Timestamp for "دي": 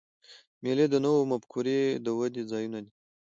2.85-2.91